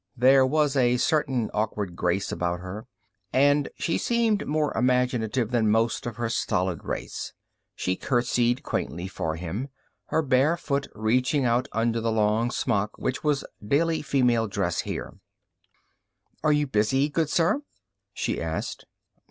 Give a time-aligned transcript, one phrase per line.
[0.17, 2.87] There was a certain awkward grace about her,
[3.31, 7.33] and she seemed more imaginative than most of her stolid race.
[7.75, 9.67] She curtsied quaintly for him,
[10.05, 15.19] her bare foot reaching out under the long smock which was daily female dress here.
[16.43, 17.61] "Are you busy, good sir?"
[18.11, 18.85] she asked.